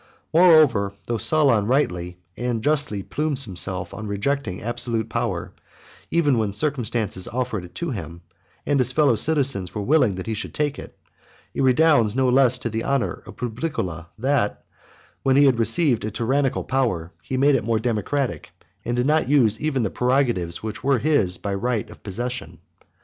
Moreover, 0.33 0.93
though 1.05 1.19
Solon 1.19 1.67
rightly 1.67 2.17
and 2.35 2.63
justly 2.63 3.03
plumes 3.03 3.45
himself 3.45 3.93
on 3.93 4.07
rejecting 4.07 4.59
absolute 4.63 5.09
power 5.09 5.53
even 6.09 6.39
when 6.39 6.53
circumstances 6.53 7.27
offered 7.27 7.65
it 7.65 7.75
to 7.75 7.91
him 7.91 8.23
and 8.65 8.79
his 8.79 8.91
fellow 8.93 9.13
citizens 9.15 9.75
were 9.75 9.81
willing 9.83 10.15
that 10.15 10.25
he 10.25 10.33
should 10.33 10.55
take 10.55 10.79
it, 10.79 10.97
it 11.53 11.61
redounds 11.61 12.15
no 12.15 12.29
less 12.29 12.57
to 12.57 12.69
the 12.71 12.83
honour 12.83 13.21
of 13.27 13.35
Publicola 13.35 14.07
that, 14.17 14.65
when 15.21 15.35
he 15.35 15.45
had 15.45 15.59
received 15.59 16.03
a 16.03 16.09
tyrannical 16.09 16.63
power, 16.63 17.11
he 17.21 17.37
made 17.37 17.53
it 17.53 17.63
more 17.63 17.77
democratic, 17.77 18.49
and 18.83 18.95
did 18.95 19.05
not 19.05 19.29
use 19.29 19.61
even 19.61 19.83
the 19.83 19.91
prerogatives 19.91 20.63
which 20.63 20.83
were 20.83 20.97
his 20.97 21.37
by 21.37 21.53
right 21.53 21.87
of 21.91 22.01
possession. 22.01 22.57